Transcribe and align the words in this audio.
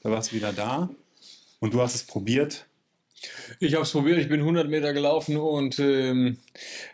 Da 0.00 0.10
warst 0.10 0.32
du 0.32 0.36
wieder 0.36 0.52
da 0.52 0.88
und 1.60 1.74
du 1.74 1.80
hast 1.80 1.94
es 1.94 2.02
probiert. 2.02 2.66
Ich 3.58 3.74
habe 3.74 3.84
es 3.84 3.92
probiert, 3.92 4.18
ich 4.18 4.28
bin 4.28 4.40
100 4.40 4.68
Meter 4.68 4.92
gelaufen 4.92 5.36
und 5.36 5.78
ähm, 5.78 6.38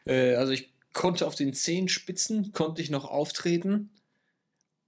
äh, 0.07 0.35
also 0.35 0.53
ich 0.53 0.73
konnte 0.93 1.27
auf 1.27 1.37
den 1.37 1.55
Zehenspitzen, 1.55 2.53
konnte 2.53 2.83
ich 2.83 2.91
noch 2.91 3.05
auftreten. 3.05 3.91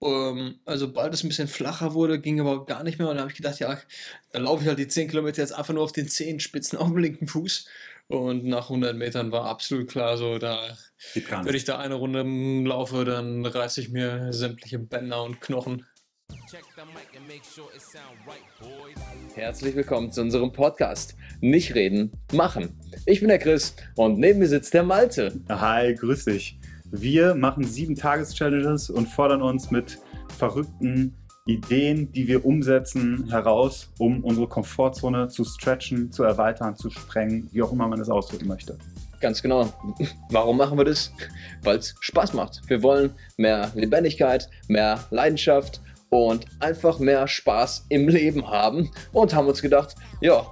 Ähm, 0.03 0.59
also 0.65 0.93
bald 0.93 1.15
es 1.15 1.23
ein 1.23 1.29
bisschen 1.29 1.49
flacher 1.49 1.95
wurde, 1.95 2.21
ging 2.21 2.41
aber 2.41 2.67
gar 2.67 2.83
nicht 2.83 2.99
mehr 2.99 3.09
und 3.09 3.15
dann 3.15 3.23
habe 3.23 3.31
ich 3.31 3.37
gedacht, 3.37 3.61
ja, 3.61 3.79
dann 4.33 4.43
laufe 4.43 4.63
ich 4.63 4.69
halt 4.69 4.79
die 4.79 4.89
10 4.89 5.09
Kilometer 5.09 5.43
jetzt 5.43 5.53
einfach 5.53 5.75
nur 5.75 5.85
auf 5.85 5.93
den 5.93 6.09
Zehenspitzen 6.09 6.79
auf 6.79 6.89
dem 6.89 6.99
linken 6.99 7.29
Fuß. 7.29 7.67
Und 8.09 8.47
nach 8.47 8.71
100 8.71 8.97
Metern 8.97 9.33
war 9.33 9.45
absolut 9.45 9.89
klar, 9.89 10.17
so 10.17 10.39
da, 10.39 10.79
wenn 11.13 11.55
ich 11.55 11.65
da 11.65 11.79
eine 11.79 11.95
Runde 11.95 12.23
laufe, 12.67 13.05
dann 13.05 13.45
reiße 13.45 13.83
ich 13.83 13.91
mir 13.91 14.33
sämtliche 14.33 14.79
Bänder 14.79 15.23
und 15.23 15.43
Knochen. 15.43 15.85
Herzlich 19.35 19.77
willkommen 19.77 20.11
zu 20.11 20.23
unserem 20.23 20.51
Podcast. 20.51 21.15
Nicht 21.41 21.75
reden, 21.75 22.11
machen. 22.33 22.79
Ich 23.05 23.21
bin 23.21 23.29
der 23.29 23.39
Chris 23.39 23.77
und 23.97 24.19
neben 24.19 24.39
mir 24.39 24.49
sitzt 24.49 24.73
der 24.73 24.83
Malte. 24.83 25.41
Hi, 25.51 25.95
grüß 25.95 26.25
dich. 26.25 26.59
Wir 26.91 27.35
machen 27.35 27.65
sieben 27.65 27.95
Tages-Challenges 27.95 28.89
und 28.89 29.09
fordern 29.09 29.43
uns 29.43 29.71
mit 29.71 29.99
verrückten 30.39 31.15
Ideen, 31.45 32.13
die 32.13 32.27
wir 32.27 32.47
umsetzen, 32.47 33.29
heraus, 33.31 33.93
um 33.99 34.25
unsere 34.25 34.49
Komfortzone 34.49 35.29
zu 35.29 35.45
stretchen, 35.45 36.11
zu 36.11 36.23
erweitern, 36.23 36.77
zu 36.77 36.89
sprengen, 36.89 37.51
wie 37.53 37.61
auch 37.63 37.73
immer 37.73 37.89
man 37.89 38.01
es 38.01 38.09
ausdrücken 38.09 38.49
möchte. 38.49 38.79
Ganz 39.21 39.43
genau. 39.43 39.71
Warum 40.31 40.57
machen 40.57 40.79
wir 40.79 40.85
das? 40.85 41.13
Weil 41.63 41.77
es 41.77 41.95
Spaß 42.01 42.33
macht. 42.33 42.63
Wir 42.69 42.83
wollen 42.83 43.13
mehr 43.37 43.71
Lebendigkeit, 43.75 44.49
mehr 44.69 45.05
Leidenschaft 45.11 45.83
und 46.11 46.47
einfach 46.61 46.99
mehr 46.99 47.29
Spaß 47.29 47.87
im 47.89 48.09
Leben 48.09 48.49
haben 48.49 48.91
und 49.13 49.35
haben 49.35 49.47
uns 49.47 49.63
gedacht, 49.63 49.95
ja, 50.21 50.47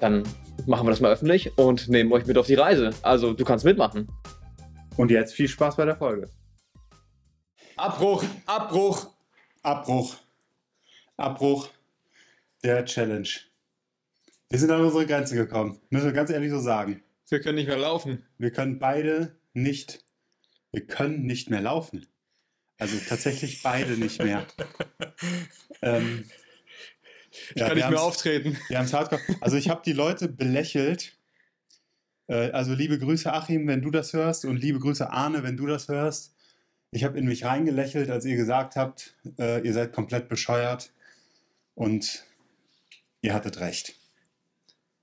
dann 0.00 0.22
machen 0.66 0.86
wir 0.86 0.90
das 0.90 1.00
mal 1.00 1.12
öffentlich 1.12 1.56
und 1.58 1.88
nehmen 1.88 2.12
euch 2.12 2.26
mit 2.26 2.38
auf 2.38 2.46
die 2.46 2.54
Reise. 2.54 2.90
Also 3.02 3.32
du 3.32 3.44
kannst 3.44 3.64
mitmachen. 3.64 4.08
Und 4.96 5.10
jetzt 5.10 5.34
viel 5.34 5.48
Spaß 5.48 5.76
bei 5.76 5.84
der 5.84 5.96
Folge. 5.96 6.30
Abbruch, 7.76 8.24
Abbruch. 8.46 9.06
Abbruch. 9.62 10.16
Abbruch 11.16 11.68
der 12.62 12.84
Challenge. 12.84 13.28
Wir 14.48 14.58
sind 14.58 14.70
an 14.70 14.84
unsere 14.84 15.06
Grenze 15.06 15.34
gekommen. 15.34 15.80
Müssen 15.90 16.06
wir 16.06 16.12
ganz 16.12 16.30
ehrlich 16.30 16.50
so 16.50 16.58
sagen. 16.58 17.02
Wir 17.28 17.40
können 17.40 17.56
nicht 17.56 17.68
mehr 17.68 17.78
laufen. 17.78 18.26
Wir 18.38 18.50
können 18.50 18.78
beide 18.78 19.38
nicht. 19.52 20.04
Wir 20.72 20.86
können 20.86 21.24
nicht 21.24 21.50
mehr 21.50 21.60
laufen. 21.60 22.06
Also 22.80 22.96
tatsächlich 23.06 23.62
beide 23.62 23.92
nicht 23.92 24.22
mehr. 24.22 24.46
ähm, 25.82 26.24
ich 27.30 27.60
ja, 27.60 27.68
kann 27.68 27.76
nicht 27.76 27.90
mehr 27.90 28.02
auftreten. 28.02 28.56
Wir 28.68 28.78
haben 28.78 28.90
hardcore. 28.90 29.20
Also 29.40 29.56
ich 29.56 29.68
habe 29.68 29.82
die 29.84 29.92
Leute 29.92 30.28
belächelt. 30.28 31.12
Äh, 32.26 32.50
also 32.52 32.72
liebe 32.72 32.98
Grüße 32.98 33.30
Achim, 33.30 33.68
wenn 33.68 33.82
du 33.82 33.90
das 33.90 34.14
hörst 34.14 34.46
und 34.46 34.56
liebe 34.56 34.78
Grüße 34.78 35.10
Arne, 35.10 35.42
wenn 35.42 35.58
du 35.58 35.66
das 35.66 35.88
hörst. 35.88 36.34
Ich 36.90 37.04
habe 37.04 37.18
in 37.18 37.26
mich 37.26 37.44
reingelächelt, 37.44 38.10
als 38.10 38.24
ihr 38.24 38.36
gesagt 38.36 38.76
habt, 38.76 39.14
äh, 39.38 39.64
ihr 39.64 39.74
seid 39.74 39.92
komplett 39.92 40.28
bescheuert 40.28 40.90
und 41.74 42.24
ihr 43.20 43.34
hattet 43.34 43.60
recht. 43.60 43.94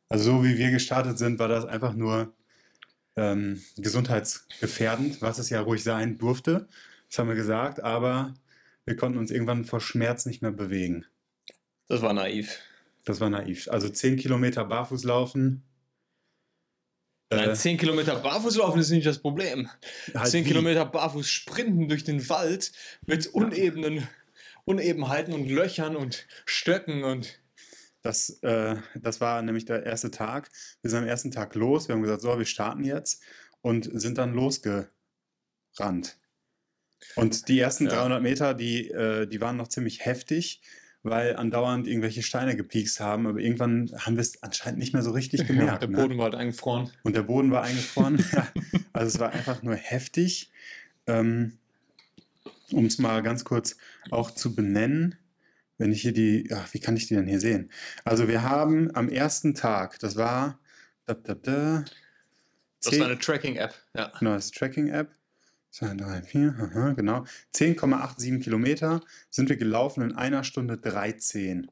Also 0.09 0.31
so 0.31 0.43
wie 0.43 0.57
wir 0.57 0.71
gestartet 0.71 1.17
sind, 1.19 1.37
war 1.37 1.47
das 1.47 1.65
einfach 1.65 1.93
nur 1.93 2.33
ähm, 3.15 3.61
gesundheitsgefährdend, 3.77 5.21
was 5.21 5.37
es 5.37 5.49
ja 5.51 5.61
ruhig 5.61 5.83
sein 5.83 6.17
durfte. 6.17 6.67
Das 7.09 7.19
haben 7.19 7.29
wir 7.29 7.35
gesagt, 7.35 7.83
aber 7.83 8.33
wir 8.85 8.95
konnten 8.95 9.17
uns 9.17 9.31
irgendwann 9.31 9.65
vor 9.65 9.81
Schmerz 9.81 10.25
nicht 10.25 10.41
mehr 10.41 10.51
bewegen. 10.51 11.05
Das 11.87 12.01
war 12.01 12.13
naiv. 12.13 12.59
Das 13.05 13.19
war 13.19 13.29
naiv. 13.29 13.69
Also 13.69 13.89
10 13.89 14.17
Kilometer 14.17 14.65
barfuß 14.65 15.03
laufen 15.03 15.63
Nein, 17.29 17.55
10 17.55 17.75
äh, 17.75 17.77
Kilometer 17.77 18.15
barfuß 18.15 18.55
laufen 18.55 18.79
ist 18.79 18.89
nicht 18.89 19.05
das 19.05 19.19
Problem. 19.19 19.69
Halt 20.13 20.31
10 20.31 20.45
wie? 20.45 20.49
Kilometer 20.49 20.85
barfuß 20.85 21.27
sprinten 21.27 21.89
durch 21.89 22.03
den 22.03 22.27
Wald 22.29 22.71
mit 23.05 23.27
unebenen 23.27 24.07
Unebenheiten 24.63 25.33
und 25.33 25.49
Löchern 25.49 25.95
und 25.95 26.25
Stöcken 26.45 27.03
und. 27.03 27.39
Das, 28.03 28.29
äh, 28.41 28.77
das 28.95 29.19
war 29.19 29.41
nämlich 29.41 29.65
der 29.65 29.85
erste 29.85 30.11
Tag. 30.11 30.49
Wir 30.81 30.89
sind 30.89 30.99
am 30.99 31.07
ersten 31.07 31.31
Tag 31.31 31.55
los. 31.55 31.87
Wir 31.87 31.95
haben 31.95 32.03
gesagt, 32.03 32.21
so, 32.21 32.37
wir 32.37 32.45
starten 32.45 32.85
jetzt 32.85 33.21
und 33.59 33.89
sind 33.99 34.17
dann 34.17 34.33
losgerannt. 34.33 34.87
Und 37.15 37.47
die 37.47 37.59
ersten 37.59 37.85
ja. 37.85 37.91
300 37.91 38.21
Meter, 38.21 38.53
die, 38.53 38.89
äh, 38.89 39.27
die 39.27 39.41
waren 39.41 39.57
noch 39.57 39.67
ziemlich 39.67 40.05
heftig 40.05 40.61
weil 41.09 41.35
andauernd 41.35 41.87
irgendwelche 41.87 42.21
Steine 42.21 42.55
gepiekst 42.55 42.99
haben. 42.99 43.27
Aber 43.27 43.39
irgendwann 43.39 43.91
haben 43.97 44.15
wir 44.15 44.21
es 44.21 44.41
anscheinend 44.43 44.79
nicht 44.79 44.93
mehr 44.93 45.03
so 45.03 45.11
richtig 45.11 45.45
gemerkt. 45.47 45.57
Ja, 45.67 45.77
der 45.77 45.89
ne? 45.89 45.97
Boden 45.97 46.13
ne? 46.13 46.17
war 46.17 46.25
halt 46.25 46.35
eingefroren. 46.35 46.89
Und 47.03 47.15
der 47.15 47.23
Boden 47.23 47.51
war 47.51 47.63
eingefroren. 47.63 48.23
also 48.93 49.15
es 49.15 49.19
war 49.19 49.31
einfach 49.31 49.63
nur 49.63 49.75
heftig. 49.75 50.51
Ähm, 51.07 51.57
um 52.71 52.85
es 52.85 52.97
mal 52.97 53.23
ganz 53.23 53.45
kurz 53.45 53.77
auch 54.11 54.31
zu 54.31 54.55
benennen, 54.55 55.15
wenn 55.77 55.91
ich 55.91 56.01
hier 56.01 56.13
die, 56.13 56.49
ach, 56.53 56.73
wie 56.73 56.79
kann 56.79 56.97
ich 56.97 57.07
die 57.07 57.15
denn 57.15 57.27
hier 57.27 57.39
sehen? 57.39 57.71
Also 58.03 58.27
wir 58.27 58.43
haben 58.43 58.93
am 58.95 59.09
ersten 59.09 59.55
Tag, 59.55 59.99
das 59.99 60.15
war, 60.15 60.59
da, 61.05 61.13
da, 61.13 61.35
da, 61.35 61.85
das 62.83 62.99
war 62.99 63.07
eine 63.07 63.17
Tracking-App, 63.17 63.73
ja. 63.95 64.11
Genau, 64.19 64.33
das 64.33 64.51
Tracking-App. 64.51 65.11
2, 65.71 65.95
3, 65.95 66.21
4, 66.23 66.55
aha, 66.59 66.93
genau. 66.93 67.25
10,87 67.55 68.39
Kilometer 68.39 69.01
sind 69.29 69.49
wir 69.49 69.57
gelaufen 69.57 70.01
in 70.01 70.15
einer 70.15 70.43
Stunde 70.43 70.77
13. 70.77 71.69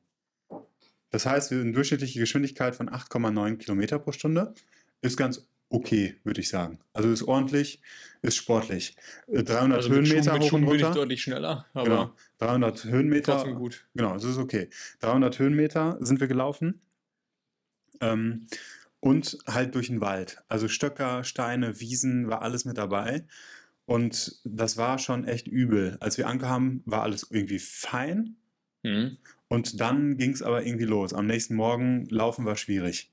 Das 1.09 1.25
heißt, 1.25 1.51
wir 1.51 1.61
eine 1.61 1.71
durchschnittliche 1.71 2.19
Geschwindigkeit 2.19 2.75
von 2.75 2.89
8,9 2.89 3.57
Kilometer 3.57 3.99
pro 3.99 4.11
Stunde. 4.11 4.53
Ist 5.01 5.17
ganz 5.17 5.47
okay, 5.69 6.15
würde 6.23 6.41
ich 6.41 6.49
sagen. 6.49 6.79
Also 6.93 7.09
ist 7.09 7.23
ordentlich, 7.23 7.81
ist 8.21 8.35
sportlich. 8.35 8.95
300 9.27 9.47
äh, 9.47 9.75
also 9.75 9.89
Höhenmeter 9.89 10.33
mit 10.33 10.41
hoch 10.43 10.53
und 10.53 10.63
runter. 10.63 10.77
bin 10.77 10.87
ich 10.87 10.95
deutlich 10.95 11.21
schneller. 11.21 11.65
Aber 11.73 11.83
genau. 11.83 12.15
300 12.39 12.85
Höhenmeter. 12.85 13.53
Gut. 13.53 13.87
Genau, 13.93 14.13
das 14.13 14.23
ist 14.23 14.37
okay. 14.37 14.69
300 14.99 15.39
Höhenmeter 15.39 15.97
sind 16.01 16.19
wir 16.19 16.27
gelaufen. 16.27 16.81
Ähm, 18.01 18.47
und 18.99 19.37
halt 19.47 19.75
durch 19.75 19.87
den 19.87 20.01
Wald. 20.01 20.43
Also 20.47 20.67
Stöcker, 20.67 21.23
Steine, 21.23 21.79
Wiesen, 21.79 22.27
war 22.27 22.41
alles 22.41 22.65
mit 22.65 22.77
dabei. 22.77 23.25
Und 23.85 24.39
das 24.43 24.77
war 24.77 24.97
schon 24.97 25.25
echt 25.25 25.47
übel. 25.47 25.97
Als 25.99 26.17
wir 26.17 26.27
ankamen, 26.27 26.81
war 26.85 27.03
alles 27.03 27.27
irgendwie 27.29 27.59
fein. 27.59 28.37
Mhm. 28.83 29.17
Und 29.47 29.79
dann 29.79 30.17
ging 30.17 30.31
es 30.31 30.41
aber 30.41 30.65
irgendwie 30.65 30.85
los. 30.85 31.13
Am 31.13 31.27
nächsten 31.27 31.55
Morgen 31.55 32.05
laufen 32.09 32.45
war 32.45 32.55
schwierig. 32.55 33.11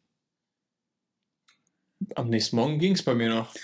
Am 2.15 2.31
nächsten 2.31 2.57
Morgen 2.57 2.79
ging 2.79 2.95
es 2.95 3.03
bei 3.03 3.15
mir 3.15 3.29
noch. 3.29 3.55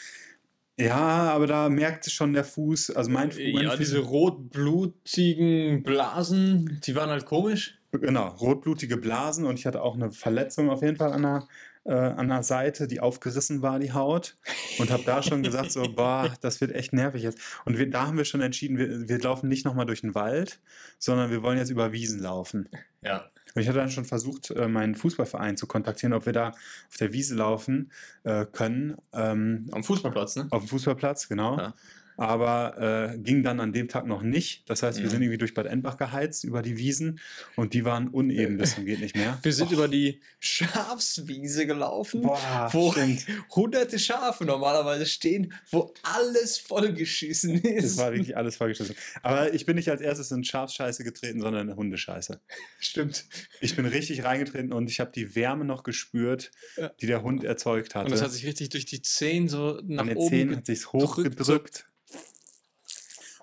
Ja, 0.78 1.32
aber 1.32 1.48
da 1.48 1.68
merkte 1.68 2.08
schon 2.08 2.34
der 2.34 2.44
Fuß, 2.44 2.90
also 2.90 3.10
mein, 3.10 3.30
mein 3.30 3.64
Ja, 3.64 3.70
Fuß, 3.70 3.78
diese 3.78 3.98
rotblutigen 3.98 5.82
Blasen, 5.82 6.80
die 6.84 6.94
waren 6.94 7.10
halt 7.10 7.26
komisch. 7.26 7.80
Genau, 7.90 8.28
rotblutige 8.28 8.96
Blasen 8.96 9.44
und 9.44 9.58
ich 9.58 9.66
hatte 9.66 9.82
auch 9.82 9.96
eine 9.96 10.12
Verletzung 10.12 10.70
auf 10.70 10.82
jeden 10.82 10.96
Fall 10.96 11.12
an 11.12 11.22
der 11.22 11.48
äh, 11.88 11.92
an 11.92 12.28
der 12.28 12.42
Seite, 12.42 12.86
die 12.86 13.00
aufgerissen 13.00 13.62
war, 13.62 13.78
die 13.78 13.92
Haut. 13.92 14.36
Und 14.78 14.90
habe 14.90 15.02
da 15.04 15.22
schon 15.22 15.42
gesagt, 15.42 15.72
so, 15.72 15.82
boah, 15.96 16.32
das 16.42 16.60
wird 16.60 16.72
echt 16.72 16.92
nervig 16.92 17.22
jetzt. 17.22 17.40
Und 17.64 17.78
wir, 17.78 17.88
da 17.88 18.06
haben 18.06 18.18
wir 18.18 18.26
schon 18.26 18.42
entschieden, 18.42 18.76
wir, 18.76 19.08
wir 19.08 19.18
laufen 19.18 19.48
nicht 19.48 19.64
nochmal 19.64 19.86
durch 19.86 20.02
den 20.02 20.14
Wald, 20.14 20.60
sondern 20.98 21.30
wir 21.30 21.42
wollen 21.42 21.58
jetzt 21.58 21.70
über 21.70 21.92
Wiesen 21.92 22.20
laufen. 22.20 22.68
Ja. 23.02 23.30
Und 23.54 23.62
ich 23.62 23.68
hatte 23.68 23.78
dann 23.78 23.90
schon 23.90 24.04
versucht, 24.04 24.50
äh, 24.50 24.68
meinen 24.68 24.94
Fußballverein 24.94 25.56
zu 25.56 25.66
kontaktieren, 25.66 26.12
ob 26.12 26.26
wir 26.26 26.34
da 26.34 26.50
auf 26.50 26.96
der 27.00 27.12
Wiese 27.14 27.34
laufen 27.34 27.90
äh, 28.24 28.44
können. 28.44 28.96
Ähm, 29.14 29.68
Am 29.72 29.82
Fußballplatz, 29.82 30.36
ne? 30.36 30.46
Auf 30.50 30.62
dem 30.62 30.68
Fußballplatz, 30.68 31.28
genau. 31.28 31.56
Ja 31.56 31.74
aber 32.18 33.12
äh, 33.14 33.18
ging 33.18 33.44
dann 33.44 33.60
an 33.60 33.72
dem 33.72 33.86
Tag 33.86 34.04
noch 34.04 34.22
nicht. 34.22 34.68
Das 34.68 34.82
heißt, 34.82 34.98
wir 34.98 35.06
mhm. 35.06 35.10
sind 35.10 35.22
irgendwie 35.22 35.38
durch 35.38 35.54
Bad 35.54 35.66
Endbach 35.66 35.96
geheizt 35.96 36.42
über 36.42 36.62
die 36.62 36.76
Wiesen 36.76 37.20
und 37.54 37.74
die 37.74 37.84
waren 37.84 38.08
uneben 38.08 38.58
bis 38.58 38.74
zum 38.74 38.86
geht 38.86 39.00
nicht 39.00 39.14
mehr. 39.14 39.38
Wir 39.40 39.52
sind 39.52 39.68
Och. 39.68 39.72
über 39.72 39.86
die 39.86 40.20
Schafswiese 40.40 41.64
gelaufen, 41.64 42.22
Boah, 42.22 42.68
wo 42.72 42.90
stimmt. 42.90 43.24
hunderte 43.54 44.00
Schafe 44.00 44.44
normalerweise 44.44 45.06
stehen, 45.06 45.54
wo 45.70 45.94
alles 46.02 46.58
vollgeschissen 46.58 47.62
ist. 47.62 47.84
Es 47.84 47.96
war 47.98 48.12
wirklich 48.12 48.36
alles 48.36 48.56
vollgeschissen. 48.56 48.96
Aber 49.22 49.54
ich 49.54 49.64
bin 49.64 49.76
nicht 49.76 49.88
als 49.88 50.00
erstes 50.00 50.32
in 50.32 50.42
Schafsscheiße 50.42 51.04
getreten, 51.04 51.40
sondern 51.40 51.68
in 51.68 51.76
Hundescheiße. 51.76 52.40
Stimmt. 52.80 53.26
Ich 53.60 53.76
bin 53.76 53.86
richtig 53.86 54.24
reingetreten 54.24 54.72
und 54.72 54.90
ich 54.90 54.98
habe 54.98 55.12
die 55.14 55.36
Wärme 55.36 55.64
noch 55.64 55.84
gespürt, 55.84 56.50
ja. 56.76 56.88
die 57.00 57.06
der 57.06 57.22
Hund 57.22 57.44
erzeugt 57.44 57.94
hatte. 57.94 58.06
Und 58.06 58.10
das 58.10 58.22
hat 58.22 58.32
sich 58.32 58.44
richtig 58.44 58.70
durch 58.70 58.86
die 58.86 59.02
Zehen 59.02 59.48
so 59.48 59.80
nach 59.86 60.02
An 60.02 60.08
den 60.08 60.16
oben 60.16 60.30
Zehen 60.30 60.56
hat 60.56 60.66
sich 60.66 60.92
hochgedrückt 60.92 61.84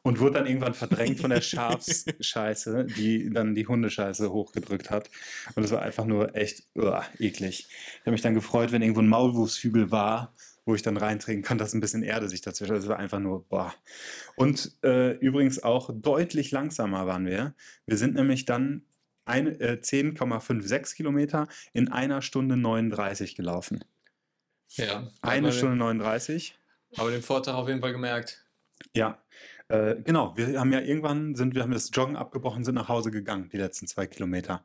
und 0.06 0.20
wurde 0.20 0.36
dann 0.36 0.46
irgendwann 0.46 0.76
verdrängt 0.76 1.20
von 1.20 1.32
der 1.32 1.42
Schafsscheiße, 1.42 2.86
die 2.86 3.32
dann 3.32 3.56
die 3.56 3.66
Hundescheiße 3.66 4.32
hochgedrückt 4.32 4.92
hat. 4.92 5.10
Und 5.56 5.64
es 5.64 5.72
war 5.72 5.82
einfach 5.82 6.06
nur 6.06 6.36
echt 6.36 6.68
uh, 6.78 7.02
eklig. 7.18 7.68
Ich 7.68 8.02
habe 8.02 8.12
mich 8.12 8.22
dann 8.22 8.36
gefreut, 8.36 8.72
wenn 8.72 8.84
irgendwo 8.84 9.02
ein 9.02 9.08
Maulwurfshügel 9.08 9.90
war, 9.90 10.32
wo 10.64 10.76
ich 10.76 10.84
dann 10.84 10.98
reintreten 10.98 11.42
kann, 11.42 11.58
dass 11.58 11.74
ein 11.74 11.82
bisschen 11.82 12.04
Erde 12.04 12.30
sich 12.30 12.42
dazwischen. 12.42 12.76
Das 12.76 12.88
war 12.88 13.00
einfach 13.00 13.18
nur 13.18 13.48
boah. 13.48 13.74
Und 14.36 14.78
äh, 14.84 15.14
übrigens 15.18 15.64
auch 15.64 15.90
deutlich 15.92 16.52
langsamer 16.52 17.08
waren 17.08 17.26
wir. 17.26 17.56
Wir 17.88 17.98
sind 17.98 18.14
nämlich 18.14 18.46
dann 18.46 18.84
ein, 19.26 19.60
äh, 19.60 19.80
10,56 19.82 20.96
Kilometer 20.96 21.48
in 21.74 21.92
einer 21.92 22.22
Stunde 22.22 22.58
39 22.58 23.36
gelaufen. 23.36 23.84
Ja. 24.76 25.10
Eine 25.24 25.52
Stunde 25.52 25.78
39. 25.78 26.56
Den, 26.92 27.00
aber 27.00 27.10
den 27.10 27.24
Vorteil 27.24 27.56
auf 27.56 27.68
jeden 27.68 27.82
Fall 27.82 27.92
gemerkt. 27.92 28.46
Ja, 28.94 29.18
äh, 29.70 29.96
genau. 30.04 30.36
Wir 30.38 30.60
haben 30.60 30.72
ja 30.74 30.82
irgendwann 30.82 31.36
sind 31.36 31.56
wir 31.56 31.64
haben 31.64 31.72
das 31.72 31.90
Joggen 31.94 32.16
abgebrochen, 32.16 32.64
sind 32.64 32.76
nach 32.76 32.88
Hause 32.90 33.12
gegangen, 33.12 33.50
die 33.52 33.58
letzten 33.58 33.88
zwei 33.88 34.08
Kilometer. 34.08 34.64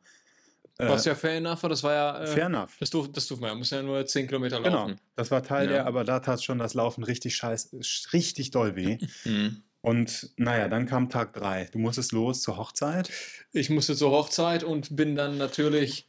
Äh, 0.77 0.87
Was 0.87 1.05
ja 1.05 1.15
fair 1.15 1.35
enough 1.37 1.63
war, 1.63 1.69
das 1.69 1.83
war 1.83 1.93
ja. 1.93 2.19
Äh, 2.23 2.27
fair 2.27 2.45
enough. 2.45 2.75
Das 2.79 2.89
durfte 2.89 3.13
das 3.13 3.27
durf 3.27 3.39
man 3.39 3.49
ja. 3.49 3.55
Muss 3.55 3.69
ja 3.71 3.81
nur 3.81 4.05
10 4.05 4.27
Kilometer 4.27 4.61
Genau, 4.61 4.87
laufen. 4.87 4.95
das 5.15 5.29
war 5.31 5.43
Teil 5.43 5.65
Ja. 5.65 5.71
der, 5.73 5.85
aber 5.87 6.03
da 6.03 6.19
tat 6.19 6.43
schon 6.43 6.59
das 6.59 6.73
Laufen 6.73 7.03
richtig 7.03 7.35
scheiß, 7.35 8.09
richtig 8.13 8.51
doll 8.51 8.75
weh. 8.75 8.97
Mhm. 9.25 9.63
Und 9.83 10.29
naja, 10.37 10.67
dann 10.67 10.85
kam 10.85 11.09
Tag 11.09 11.33
drei. 11.33 11.67
Du 11.71 11.79
musstest 11.79 12.11
los 12.11 12.41
zur 12.43 12.57
Hochzeit. 12.57 13.09
Ich 13.51 13.71
musste 13.71 13.95
zur 13.95 14.11
Hochzeit 14.11 14.63
und 14.63 14.95
bin 14.95 15.15
dann 15.15 15.39
natürlich 15.39 16.07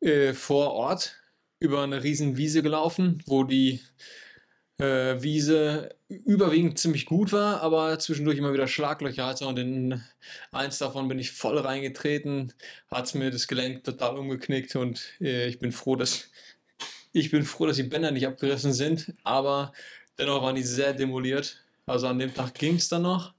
äh, 0.00 0.32
vor 0.32 0.72
Ort 0.72 1.14
über 1.60 1.84
eine 1.84 2.02
riesen 2.02 2.36
Wiese 2.36 2.60
gelaufen, 2.60 3.22
wo 3.26 3.44
die 3.44 3.80
äh, 4.78 5.20
Wiese 5.22 5.96
überwiegend 6.08 6.78
ziemlich 6.78 7.06
gut 7.06 7.32
war, 7.32 7.60
aber 7.60 7.98
zwischendurch 7.98 8.38
immer 8.38 8.52
wieder 8.52 8.68
Schlaglöcher 8.68 9.26
hatte 9.26 9.46
und 9.46 9.58
in 9.58 10.02
eins 10.52 10.78
davon 10.78 11.08
bin 11.08 11.18
ich 11.18 11.32
voll 11.32 11.58
reingetreten, 11.58 12.54
hat 12.90 13.06
es 13.06 13.14
mir 13.14 13.30
das 13.30 13.48
Gelenk 13.48 13.84
total 13.84 14.16
umgeknickt 14.16 14.74
und 14.76 15.12
äh, 15.20 15.48
ich 15.48 15.58
bin 15.58 15.72
froh, 15.72 15.96
dass 15.96 16.30
ich 17.12 17.30
bin 17.30 17.44
froh, 17.44 17.66
dass 17.66 17.76
die 17.76 17.82
Bänder 17.82 18.10
nicht 18.10 18.26
abgerissen 18.26 18.72
sind, 18.72 19.14
aber 19.24 19.72
dennoch 20.18 20.42
waren 20.42 20.54
die 20.54 20.62
sehr 20.62 20.92
demoliert. 20.92 21.64
Also 21.86 22.06
an 22.06 22.18
dem 22.18 22.32
Tag 22.34 22.54
ging 22.54 22.76
es 22.76 22.88
dann 22.88 23.02
noch. 23.02 23.32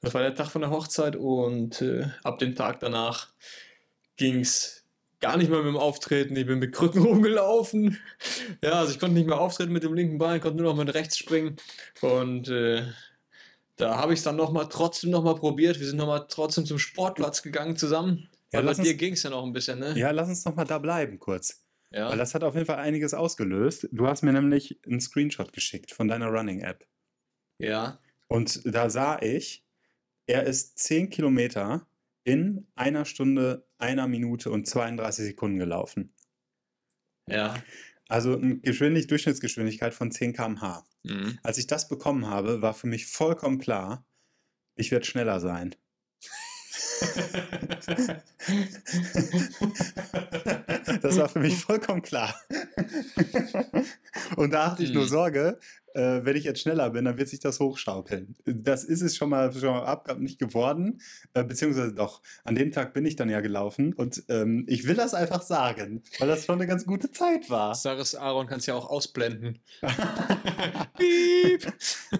Das 0.00 0.14
war 0.14 0.22
der 0.22 0.34
Tag 0.34 0.48
von 0.48 0.62
der 0.62 0.70
Hochzeit 0.70 1.16
und 1.16 1.82
äh, 1.82 2.06
ab 2.22 2.38
dem 2.38 2.54
Tag 2.54 2.80
danach 2.80 3.28
ging 4.16 4.40
es 4.40 4.83
gar 5.24 5.36
nicht 5.36 5.48
mehr 5.50 5.58
mit 5.58 5.68
dem 5.68 5.76
Auftreten. 5.76 6.36
Ich 6.36 6.46
bin 6.46 6.58
mit 6.58 6.72
Krücken 6.74 7.02
rumgelaufen. 7.06 7.98
Ja, 8.62 8.72
also 8.72 8.92
ich 8.92 8.98
konnte 9.00 9.14
nicht 9.14 9.26
mehr 9.26 9.38
auftreten 9.40 9.72
mit 9.72 9.82
dem 9.82 9.94
linken 9.94 10.18
Bein, 10.18 10.40
konnte 10.40 10.62
nur 10.62 10.72
noch 10.74 10.84
mit 10.84 10.94
rechts 10.94 11.18
springen. 11.18 11.56
Und 12.00 12.48
äh, 12.48 12.84
da 13.76 13.96
habe 13.96 14.12
ich 14.12 14.20
es 14.20 14.24
dann 14.24 14.36
nochmal 14.36 14.68
trotzdem 14.68 15.10
nochmal 15.10 15.34
probiert. 15.34 15.80
Wir 15.80 15.86
sind 15.86 15.96
nochmal 15.96 16.26
trotzdem 16.28 16.64
zum 16.66 16.78
Sportplatz 16.78 17.42
gegangen 17.42 17.76
zusammen. 17.76 18.28
Ja, 18.52 18.58
Weil 18.60 18.64
bei 18.66 18.70
uns- 18.70 18.78
dir 18.82 18.94
ging 18.94 19.14
es 19.14 19.22
ja 19.22 19.30
noch 19.30 19.44
ein 19.44 19.52
bisschen, 19.52 19.78
ne? 19.80 19.94
Ja, 19.98 20.10
lass 20.10 20.28
uns 20.28 20.44
noch 20.44 20.54
mal 20.54 20.64
da 20.64 20.78
bleiben 20.78 21.18
kurz. 21.18 21.64
Ja. 21.90 22.08
Weil 22.10 22.18
das 22.18 22.34
hat 22.34 22.44
auf 22.44 22.54
jeden 22.54 22.66
Fall 22.66 22.78
einiges 22.78 23.14
ausgelöst. 23.14 23.88
Du 23.92 24.06
hast 24.06 24.22
mir 24.22 24.32
nämlich 24.32 24.78
einen 24.86 25.00
Screenshot 25.00 25.52
geschickt 25.52 25.92
von 25.92 26.08
deiner 26.08 26.28
Running-App. 26.28 26.86
ja. 27.58 27.98
Und 28.26 28.62
da 28.64 28.88
sah 28.90 29.20
ich, 29.20 29.64
er 30.26 30.44
ist 30.44 30.78
10 30.78 31.10
Kilometer 31.10 31.86
in 32.24 32.66
einer 32.74 33.04
Stunde, 33.04 33.66
einer 33.84 34.08
Minute 34.08 34.50
und 34.50 34.66
32 34.66 35.26
Sekunden 35.26 35.58
gelaufen. 35.58 36.14
Ja. 37.28 37.62
Also 38.08 38.36
eine 38.36 38.58
Geschwindig 38.58 39.06
Durchschnittsgeschwindigkeit 39.06 39.94
von 39.94 40.10
10 40.10 40.32
km/h. 40.32 40.86
Mhm. 41.04 41.38
Als 41.42 41.58
ich 41.58 41.66
das 41.66 41.88
bekommen 41.88 42.26
habe, 42.26 42.62
war 42.62 42.74
für 42.74 42.86
mich 42.86 43.06
vollkommen 43.06 43.58
klar, 43.58 44.06
ich 44.76 44.90
werde 44.90 45.06
schneller 45.06 45.40
sein. 45.40 45.74
Das 51.02 51.18
war 51.18 51.28
für 51.28 51.40
mich 51.40 51.56
vollkommen 51.56 52.02
klar. 52.02 52.34
Und 54.36 54.52
da 54.52 54.70
hatte 54.70 54.82
ich 54.82 54.92
nur 54.92 55.02
Hm. 55.04 55.08
Sorge, 55.08 55.58
äh, 55.94 56.20
wenn 56.24 56.36
ich 56.36 56.44
jetzt 56.44 56.60
schneller 56.60 56.90
bin, 56.90 57.04
dann 57.04 57.18
wird 57.18 57.28
sich 57.28 57.40
das 57.40 57.60
hochschaukeln. 57.60 58.34
Das 58.44 58.84
ist 58.84 59.02
es 59.02 59.16
schon 59.16 59.30
mal, 59.30 59.52
schon 59.52 59.70
mal 59.70 59.84
ab, 59.84 60.16
nicht 60.18 60.38
geworden, 60.38 61.00
äh, 61.34 61.44
beziehungsweise 61.44 61.92
doch. 61.92 62.20
An 62.44 62.54
dem 62.54 62.72
Tag 62.72 62.94
bin 62.94 63.04
ich 63.06 63.16
dann 63.16 63.30
ja 63.30 63.40
gelaufen 63.40 63.92
und 63.94 64.24
ähm, 64.28 64.64
ich 64.68 64.86
will 64.86 64.94
das 64.94 65.14
einfach 65.14 65.42
sagen, 65.42 66.02
weil 66.18 66.28
das 66.28 66.44
schon 66.44 66.56
eine 66.56 66.66
ganz 66.66 66.84
gute 66.84 67.10
Zeit 67.10 67.50
war. 67.50 67.74
Sag 67.74 67.98
es, 67.98 68.14
Aaron, 68.14 68.46
kannst 68.46 68.66
ja 68.66 68.74
auch 68.74 68.88
ausblenden. 68.90 69.58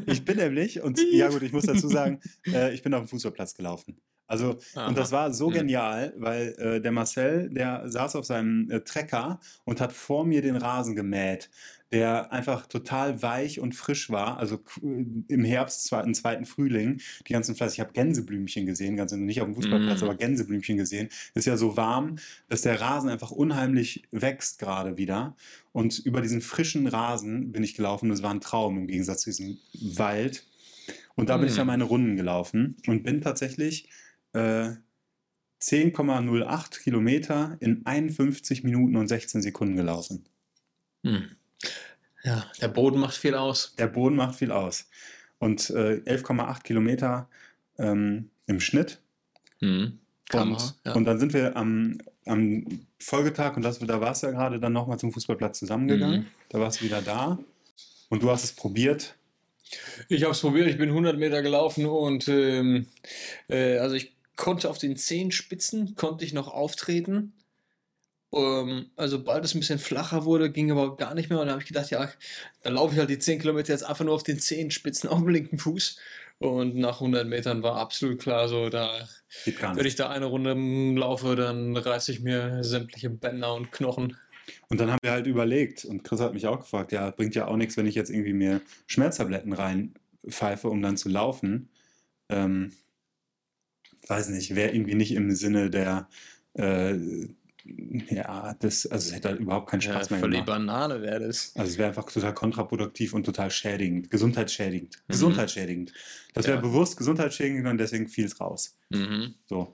Ich 0.07 0.25
bin 0.25 0.37
nämlich, 0.37 0.83
und 0.83 0.95
Piep. 0.97 1.15
ja 1.15 1.29
gut, 1.29 1.43
ich 1.43 1.53
muss 1.53 1.65
dazu 1.65 1.89
sagen, 1.89 2.21
äh, 2.47 2.75
ich 2.75 2.83
bin 2.83 2.93
auf 2.93 3.03
dem 3.03 3.09
Fußballplatz 3.09 3.55
gelaufen. 3.55 3.97
Also, 4.27 4.57
und 4.87 4.97
das 4.97 5.13
war 5.13 5.33
so 5.35 5.49
genial, 5.49 6.15
weil 6.17 6.55
äh, 6.59 6.81
der 6.81 6.93
Marcel, 6.93 7.51
der 7.51 7.83
saß 7.91 8.17
auf 8.17 8.25
seinem 8.25 8.71
äh, 8.71 8.81
Trecker 8.81 9.39
und 9.65 9.81
hat 9.81 9.93
vor 9.93 10.25
mir 10.25 10.41
den 10.41 10.57
Rasen 10.57 10.97
gemäht, 10.97 11.51
der 11.93 12.33
einfach 12.33 12.67
total 12.67 13.23
weich 13.23 13.61
und 13.61 13.75
frisch 13.75 14.09
war. 14.11 14.39
Also 14.39 14.59
k- 14.59 14.81
im 15.29 15.45
Herbst, 15.45 15.85
zwar 15.85 16.03
im 16.05 16.15
zweiten 16.15 16.47
Frühling, 16.47 17.01
die 17.29 17.33
ganzen 17.35 17.55
Pflanzen. 17.55 17.75
Ich 17.75 17.81
habe 17.81 17.93
Gänseblümchen 17.93 18.65
gesehen, 18.65 18.97
ganz 18.97 19.13
nicht 19.13 19.41
auf 19.43 19.47
dem 19.47 19.55
Fußballplatz, 19.55 20.01
Mm. 20.01 20.05
aber 20.05 20.15
Gänseblümchen 20.17 20.79
gesehen. 20.79 21.11
Ist 21.35 21.47
ja 21.47 21.57
so 21.59 21.77
warm, 21.77 22.17
dass 22.49 22.63
der 22.63 22.81
Rasen 22.81 23.11
einfach 23.11 23.31
unheimlich 23.31 24.05
wächst 24.11 24.59
gerade 24.59 24.97
wieder. 24.97 25.37
Und 25.73 25.99
über 25.99 26.23
diesen 26.23 26.41
frischen 26.41 26.87
Rasen 26.87 27.53
bin 27.53 27.63
ich 27.63 27.75
gelaufen. 27.75 28.09
Das 28.09 28.23
war 28.23 28.31
ein 28.31 28.41
Traum 28.41 28.79
im 28.79 28.87
Gegensatz 28.87 29.21
zu 29.23 29.31
diesem 29.31 29.59
Wald. 29.75 30.47
Und 31.15 31.29
da 31.29 31.37
bin 31.37 31.47
ich 31.47 31.55
Mm. 31.55 31.59
dann 31.59 31.67
meine 31.69 31.85
Runden 31.85 32.17
gelaufen 32.17 32.77
und 32.87 33.03
bin 33.05 33.21
tatsächlich 33.21 33.89
äh, 34.35 34.77
10,08 35.63 36.83
Kilometer 36.83 37.57
in 37.61 37.87
51 37.87 38.65
Minuten 38.65 38.97
und 38.97 39.09
16 39.09 39.41
Sekunden 39.41 39.77
gelaufen. 39.77 40.25
Hm. 41.05 41.31
Ja, 42.23 42.45
der 42.61 42.69
Boden 42.69 43.01
macht 43.01 43.17
viel 43.17 43.35
aus. 43.35 43.75
Der 43.79 43.87
Boden 43.87 44.17
macht 44.17 44.37
viel 44.37 44.53
aus. 44.53 44.89
Und 45.39 45.71
äh, 45.71 46.03
11,8 46.05 46.63
Kilometer 46.63 47.29
ähm, 47.79 48.31
im 48.47 48.61
Schnitt. 48.61 49.01
Hm. 49.61 49.99
Kamera, 50.29 50.57
und, 50.57 50.75
ja. 50.85 50.93
und 50.95 51.05
dann 51.05 51.19
sind 51.19 51.35
wir 51.35 51.57
am, 51.57 51.99
am 52.27 52.65
Folgetag, 52.99 53.57
und 53.57 53.63
das, 53.63 53.79
da 53.79 54.01
warst 54.01 54.23
du 54.23 54.29
ja 54.29 54.33
gerade 54.33 54.59
dann 54.59 54.73
nochmal 54.73 54.99
zum 54.99 55.13
Fußballplatz 55.13 55.59
zusammengegangen. 55.59 56.21
Mhm. 56.21 56.27
Da 56.49 56.61
warst 56.61 56.81
du 56.81 56.85
wieder 56.87 57.03
da. 57.03 57.39
Und 58.09 58.23
du 58.23 58.31
hast 58.31 58.45
es 58.45 58.53
probiert. 58.53 59.17
Ich 60.09 60.23
habe 60.23 60.33
es 60.33 60.41
probiert, 60.41 60.69
ich 60.69 60.79
bin 60.79 60.91
100 60.91 61.19
Meter 61.19 61.43
gelaufen 61.43 61.87
und 61.87 62.29
ähm, 62.29 62.87
äh, 63.49 63.79
also 63.79 63.97
ich 63.97 64.15
konnte 64.37 64.69
auf 64.71 64.79
den 64.79 64.97
Zehenspitzen, 64.97 65.95
konnte 65.95 66.25
ich 66.25 66.33
noch 66.33 66.49
auftreten. 66.49 67.35
Ähm, 68.35 68.91
also 68.97 69.23
bald 69.23 69.45
es 69.45 69.55
ein 69.55 69.61
bisschen 69.61 69.79
flacher 69.79 70.25
wurde, 70.25 70.51
ging 70.51 70.71
aber 70.71 70.97
gar 70.97 71.15
nicht 71.15 71.31
mehr 71.31 71.41
und 71.41 71.47
da 71.47 71.53
habe 71.53 71.63
ich 71.63 71.69
gedacht, 71.69 71.91
ja, 71.91 72.11
dann 72.63 72.75
laufe 72.75 72.95
ich 72.95 72.99
halt 72.99 73.11
die 73.11 73.19
10 73.19 73.41
Kilometer 73.41 73.73
jetzt 73.73 73.85
einfach 73.85 74.05
nur 74.05 74.15
auf 74.15 74.23
den 74.23 74.41
Zehenspitzen 74.41 75.09
auf 75.09 75.19
dem 75.19 75.29
linken 75.29 75.59
Fuß. 75.59 75.99
Und 76.39 76.75
nach 76.75 77.01
100 77.01 77.29
Metern 77.29 77.63
war 77.63 77.77
absolut 77.77 78.21
klar, 78.21 78.49
so 78.49 78.69
da, 78.69 79.09
wenn 79.45 79.87
ich 79.87 79.95
da 79.95 80.11
eine 80.11 80.27
Runde 80.27 80.55
laufe, 80.99 81.37
dann 81.37 81.77
reiße 81.77 82.11
ich 82.11 82.21
mir 82.21 82.65
sämtliche 82.65 83.09
Bänder 83.09 83.55
und 83.55 83.71
Knochen. 83.71 84.17
Und 84.69 84.81
dann 84.81 84.91
haben 84.91 84.99
wir 85.03 85.13
halt 85.13 85.27
überlegt, 85.27 85.85
und 85.85 86.03
Chris 86.03 86.21
hat 86.21 86.35
mich 86.35 86.47
auch 86.47 86.59
gefragt, 86.59 86.93
ja, 86.93 87.11
bringt 87.11 87.35
ja 87.35 87.47
auch 87.47 87.57
nichts, 87.57 87.77
wenn 87.77 87.87
ich 87.87 87.95
jetzt 87.95 88.11
irgendwie 88.11 88.33
mir 88.33 88.61
Schmerztabletten 88.87 89.53
reinpfeife, 89.53 90.69
um 90.69 90.83
dann 90.83 90.97
zu 90.97 91.09
laufen. 91.09 91.71
Ähm, 92.29 92.73
weiß 94.09 94.29
nicht, 94.31 94.55
wäre 94.55 94.73
irgendwie 94.73 94.95
nicht 94.95 95.13
im 95.13 95.31
Sinne 95.33 95.71
der, 95.71 96.09
äh, 96.55 96.97
ja, 98.11 98.55
das, 98.61 98.87
also 98.87 99.09
es 99.09 99.15
hätte 99.15 99.29
halt 99.31 99.41
überhaupt 99.41 99.71
keinen 99.71 99.81
Spaß 99.81 100.11
mehr 100.11 100.21
völlig 100.21 100.45
gemacht. 100.45 100.47
Banane 100.67 101.01
wäre 101.01 101.21
das. 101.27 101.53
Also 101.57 101.71
es 101.73 101.79
wäre 101.79 101.89
einfach 101.89 102.05
total 102.11 102.35
kontraproduktiv 102.35 103.15
und 103.15 103.25
total 103.25 103.51
schädigend, 103.51 104.11
gesundheitsschädigend. 104.11 105.03
Gesundheitsschädigend. 105.09 105.93
Das 106.35 106.47
wäre 106.47 106.59
Mhm. 106.59 106.65
Ja. 106.65 106.69
bewusst 106.71 106.97
gesundheitsschädigend 106.99 107.67
und 107.67 107.79
deswegen 107.79 108.09
fiel 108.09 108.27
es 108.27 108.39
raus. 108.41 108.77
Mhm. 108.91 109.35
So. 109.47 109.73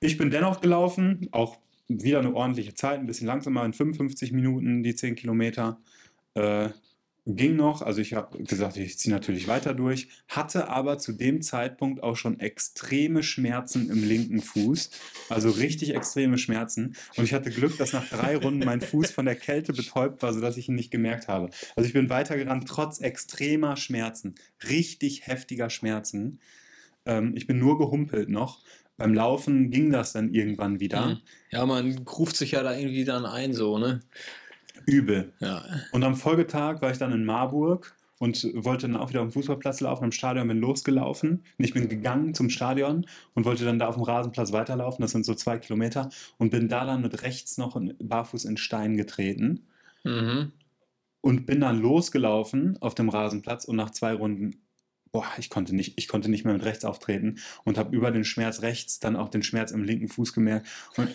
Ich 0.00 0.16
bin 0.16 0.30
dennoch 0.30 0.60
gelaufen, 0.62 1.28
auch 1.32 1.58
wieder 1.88 2.20
eine 2.20 2.34
ordentliche 2.34 2.74
Zeit, 2.74 2.98
ein 3.00 3.06
bisschen 3.06 3.26
langsamer, 3.26 3.64
in 3.66 3.74
55 3.74 4.32
Minuten 4.32 4.82
die 4.82 4.94
10 4.94 5.14
Kilometer. 5.14 5.78
Äh, 6.34 6.70
ging 7.24 7.54
noch, 7.54 7.82
also 7.82 8.00
ich 8.00 8.14
habe 8.14 8.42
gesagt, 8.42 8.76
ich 8.76 8.98
ziehe 8.98 9.14
natürlich 9.14 9.46
weiter 9.46 9.74
durch, 9.74 10.08
hatte 10.28 10.68
aber 10.68 10.98
zu 10.98 11.12
dem 11.12 11.40
Zeitpunkt 11.40 12.02
auch 12.02 12.16
schon 12.16 12.40
extreme 12.40 13.22
Schmerzen 13.22 13.90
im 13.90 14.02
linken 14.02 14.40
Fuß, 14.40 14.90
also 15.28 15.50
richtig 15.50 15.94
extreme 15.94 16.36
Schmerzen. 16.36 16.96
Und 17.16 17.24
ich 17.24 17.32
hatte 17.32 17.50
Glück, 17.50 17.78
dass 17.78 17.92
nach 17.92 18.08
drei 18.08 18.36
Runden 18.36 18.64
mein 18.64 18.80
Fuß 18.80 19.12
von 19.12 19.24
der 19.24 19.36
Kälte 19.36 19.72
betäubt 19.72 20.22
war, 20.22 20.32
sodass 20.32 20.56
ich 20.56 20.68
ihn 20.68 20.74
nicht 20.74 20.90
gemerkt 20.90 21.28
habe. 21.28 21.50
Also 21.76 21.86
ich 21.86 21.92
bin 21.92 22.10
weitergerannt, 22.10 22.66
trotz 22.66 23.00
extremer 23.00 23.76
Schmerzen, 23.76 24.34
richtig 24.68 25.26
heftiger 25.26 25.70
Schmerzen. 25.70 26.40
Ähm, 27.06 27.34
ich 27.36 27.46
bin 27.46 27.58
nur 27.58 27.78
gehumpelt 27.78 28.30
noch. 28.30 28.60
Beim 28.96 29.14
Laufen 29.14 29.70
ging 29.70 29.90
das 29.90 30.12
dann 30.12 30.34
irgendwann 30.34 30.80
wieder. 30.80 31.06
Mhm. 31.06 31.20
Ja, 31.50 31.66
man 31.66 31.98
ruft 31.98 32.36
sich 32.36 32.52
ja 32.52 32.62
da 32.62 32.76
irgendwie 32.76 33.04
dann 33.04 33.26
ein, 33.26 33.52
so, 33.52 33.78
ne? 33.78 34.00
Übel. 34.86 35.32
Ja. 35.40 35.64
Und 35.92 36.04
am 36.04 36.14
Folgetag 36.16 36.80
war 36.82 36.90
ich 36.90 36.98
dann 36.98 37.12
in 37.12 37.24
Marburg 37.24 37.94
und 38.18 38.44
wollte 38.54 38.86
dann 38.86 38.96
auch 38.96 39.08
wieder 39.10 39.20
am 39.20 39.32
Fußballplatz 39.32 39.80
laufen, 39.80 40.04
am 40.04 40.12
Stadion 40.12 40.46
bin 40.48 40.58
losgelaufen. 40.60 41.42
Und 41.58 41.64
ich 41.64 41.74
bin 41.74 41.88
gegangen 41.88 42.34
zum 42.34 42.50
Stadion 42.50 43.06
und 43.34 43.44
wollte 43.44 43.64
dann 43.64 43.78
da 43.80 43.88
auf 43.88 43.96
dem 43.96 44.04
Rasenplatz 44.04 44.52
weiterlaufen. 44.52 45.02
Das 45.02 45.10
sind 45.10 45.24
so 45.26 45.34
zwei 45.34 45.58
Kilometer. 45.58 46.08
Und 46.38 46.50
bin 46.50 46.68
da 46.68 46.84
dann 46.84 47.02
mit 47.02 47.22
rechts 47.22 47.58
noch 47.58 47.80
barfuß 48.00 48.44
in 48.44 48.56
Stein 48.56 48.96
getreten 48.96 49.66
Mhm. 50.04 50.52
und 51.20 51.46
bin 51.46 51.60
dann 51.60 51.80
losgelaufen 51.80 52.76
auf 52.80 52.94
dem 52.96 53.08
Rasenplatz 53.08 53.64
und 53.64 53.76
nach 53.76 53.90
zwei 53.90 54.14
Runden 54.14 54.61
boah, 55.12 55.30
ich 55.38 55.50
konnte 55.50 55.76
nicht, 55.76 55.98
ich 55.98 56.08
konnte 56.08 56.30
nicht 56.30 56.44
mehr 56.44 56.54
mit 56.54 56.64
rechts 56.64 56.84
auftreten 56.84 57.38
und 57.64 57.76
habe 57.76 57.94
über 57.94 58.10
den 58.10 58.24
Schmerz 58.24 58.62
rechts 58.62 58.98
dann 58.98 59.14
auch 59.14 59.28
den 59.28 59.42
Schmerz 59.42 59.70
im 59.70 59.84
linken 59.84 60.08
Fuß 60.08 60.32
gemerkt 60.32 60.66
und, 60.96 61.14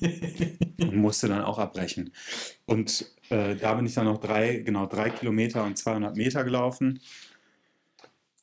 und 0.80 0.96
musste 0.96 1.28
dann 1.28 1.42
auch 1.42 1.58
abbrechen. 1.58 2.12
Und 2.66 3.06
äh, 3.30 3.54
da 3.54 3.74
bin 3.74 3.86
ich 3.86 3.94
dann 3.94 4.06
noch 4.06 4.18
drei, 4.18 4.58
genau 4.58 4.86
drei 4.86 5.10
Kilometer 5.10 5.64
und 5.64 5.78
200 5.78 6.16
Meter 6.16 6.42
gelaufen. 6.42 7.00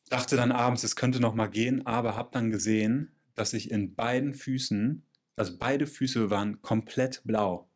Dachte 0.09 0.37
dann 0.37 0.53
abends, 0.53 0.85
es 0.85 0.95
könnte 0.95 1.19
noch 1.19 1.35
mal 1.35 1.47
gehen, 1.47 1.85
aber 1.85 2.15
habe 2.15 2.29
dann 2.31 2.49
gesehen, 2.49 3.11
dass 3.35 3.51
ich 3.51 3.69
in 3.69 3.93
beiden 3.93 4.33
Füßen, 4.33 5.05
also 5.35 5.57
beide 5.59 5.85
Füße 5.85 6.29
waren 6.29 6.61
komplett 6.61 7.21
blau. 7.25 7.69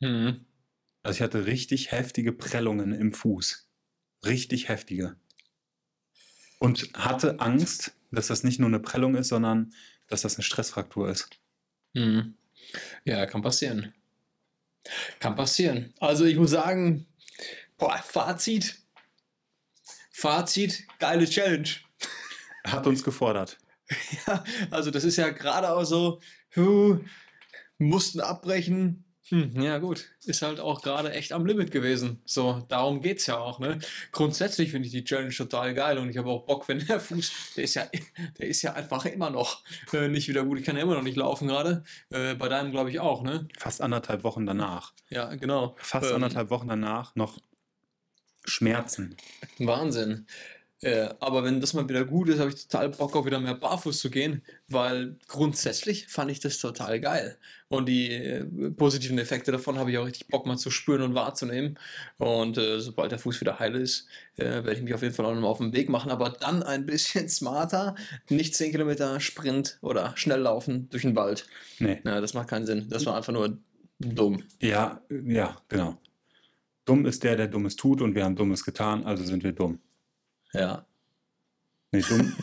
Mhm. 0.00 0.44
Also 1.02 1.16
ich 1.16 1.22
hatte 1.22 1.46
richtig 1.46 1.92
heftige 1.92 2.32
Prellungen 2.32 2.92
im 2.92 3.14
Fuß. 3.14 3.68
Richtig 4.24 4.68
heftige. 4.68 5.16
Und 6.62 6.90
hatte 6.94 7.40
Angst, 7.40 7.92
dass 8.12 8.28
das 8.28 8.44
nicht 8.44 8.60
nur 8.60 8.68
eine 8.68 8.78
Prellung 8.78 9.16
ist, 9.16 9.28
sondern 9.28 9.74
dass 10.06 10.22
das 10.22 10.36
eine 10.36 10.44
Stressfraktur 10.44 11.08
ist. 11.08 11.28
Mhm. 11.92 12.34
Ja, 13.04 13.26
kann 13.26 13.42
passieren. 13.42 13.92
Kann 15.18 15.34
passieren. 15.34 15.92
Also 15.98 16.24
ich 16.24 16.36
muss 16.36 16.50
sagen, 16.50 17.06
boah, 17.78 17.98
Fazit. 17.98 18.78
Fazit, 20.12 20.84
geile 21.00 21.26
Challenge. 21.26 21.68
Hat 22.64 22.86
uns 22.86 23.02
gefordert. 23.02 23.58
Ja, 24.26 24.44
also 24.70 24.92
das 24.92 25.02
ist 25.02 25.16
ja 25.16 25.30
gerade 25.30 25.68
auch 25.68 25.84
so, 25.84 26.20
huh, 26.54 27.00
mussten 27.78 28.20
abbrechen. 28.20 29.04
Hm, 29.32 29.62
ja 29.62 29.78
gut, 29.78 30.10
ist 30.26 30.42
halt 30.42 30.60
auch 30.60 30.82
gerade 30.82 31.10
echt 31.10 31.32
am 31.32 31.46
Limit 31.46 31.70
gewesen. 31.70 32.20
So, 32.26 32.66
darum 32.68 33.00
geht 33.00 33.20
es 33.20 33.26
ja 33.26 33.38
auch. 33.38 33.60
Ne? 33.60 33.78
Grundsätzlich 34.12 34.70
finde 34.70 34.88
ich 34.88 34.92
die 34.92 35.04
Challenge 35.04 35.32
total 35.32 35.72
geil 35.72 35.96
und 35.96 36.10
ich 36.10 36.18
habe 36.18 36.28
auch 36.28 36.44
Bock, 36.44 36.68
wenn 36.68 36.86
der 36.86 37.00
Fuß, 37.00 37.54
der 37.56 37.64
ist 37.64 37.72
ja, 37.72 37.86
der 38.38 38.46
ist 38.46 38.60
ja 38.60 38.74
einfach 38.74 39.06
immer 39.06 39.30
noch 39.30 39.62
äh, 39.94 40.08
nicht 40.08 40.28
wieder 40.28 40.44
gut. 40.44 40.58
Ich 40.58 40.66
kann 40.66 40.76
ja 40.76 40.82
immer 40.82 40.96
noch 40.96 41.02
nicht 41.02 41.16
laufen 41.16 41.48
gerade. 41.48 41.82
Äh, 42.10 42.34
bei 42.34 42.50
deinem 42.50 42.72
glaube 42.72 42.90
ich 42.90 43.00
auch, 43.00 43.22
ne? 43.22 43.48
Fast 43.56 43.80
anderthalb 43.80 44.22
Wochen 44.22 44.44
danach. 44.44 44.92
Ja, 45.08 45.34
genau. 45.34 45.76
Fast 45.78 46.10
Ähm, 46.10 46.16
anderthalb 46.16 46.50
Wochen 46.50 46.68
danach 46.68 47.16
noch 47.16 47.38
Schmerzen. 48.44 49.16
Wahnsinn. 49.58 50.26
Äh, 50.82 51.10
aber 51.20 51.44
wenn 51.44 51.60
das 51.60 51.74
mal 51.74 51.88
wieder 51.88 52.04
gut 52.04 52.28
ist, 52.28 52.40
habe 52.40 52.50
ich 52.50 52.66
total 52.66 52.88
Bock 52.88 53.14
auf 53.14 53.24
wieder 53.24 53.38
mehr 53.38 53.54
barfuß 53.54 54.00
zu 54.00 54.10
gehen, 54.10 54.42
weil 54.68 55.16
grundsätzlich 55.28 56.08
fand 56.08 56.30
ich 56.32 56.40
das 56.40 56.58
total 56.58 56.98
geil. 56.98 57.38
Und 57.68 57.88
die 57.88 58.10
äh, 58.10 58.44
positiven 58.72 59.16
Effekte 59.18 59.52
davon 59.52 59.78
habe 59.78 59.92
ich 59.92 59.98
auch 59.98 60.06
richtig 60.06 60.26
Bock 60.26 60.44
mal 60.44 60.58
zu 60.58 60.70
spüren 60.70 61.02
und 61.02 61.14
wahrzunehmen. 61.14 61.78
Und 62.18 62.58
äh, 62.58 62.80
sobald 62.80 63.12
der 63.12 63.20
Fuß 63.20 63.40
wieder 63.40 63.60
heil 63.60 63.76
ist, 63.76 64.08
äh, 64.36 64.44
werde 64.44 64.74
ich 64.74 64.82
mich 64.82 64.92
auf 64.92 65.02
jeden 65.02 65.14
Fall 65.14 65.24
auch 65.24 65.34
nochmal 65.34 65.50
auf 65.50 65.58
den 65.58 65.72
Weg 65.72 65.88
machen, 65.88 66.10
aber 66.10 66.30
dann 66.30 66.64
ein 66.64 66.84
bisschen 66.84 67.28
smarter, 67.30 67.94
nicht 68.28 68.56
10 68.56 68.72
Kilometer 68.72 69.20
Sprint 69.20 69.78
oder 69.82 70.12
schnell 70.16 70.40
laufen 70.40 70.88
durch 70.90 71.02
den 71.02 71.14
Wald. 71.14 71.46
Nee. 71.78 72.00
Ja, 72.04 72.20
das 72.20 72.34
macht 72.34 72.48
keinen 72.48 72.66
Sinn. 72.66 72.88
Das 72.90 73.06
war 73.06 73.16
einfach 73.16 73.32
nur 73.32 73.56
dumm. 74.00 74.42
Ja, 74.60 75.00
ja, 75.08 75.56
genau. 75.68 75.96
Dumm 76.84 77.06
ist 77.06 77.22
der, 77.22 77.36
der 77.36 77.46
Dummes 77.46 77.76
tut 77.76 78.02
und 78.02 78.16
wir 78.16 78.24
haben 78.24 78.34
Dummes 78.34 78.64
getan, 78.64 79.04
also 79.04 79.22
sind 79.22 79.44
wir 79.44 79.52
dumm. 79.52 79.78
Ja. 80.54 80.86
Nee, 81.94 82.02
dumm. 82.08 82.32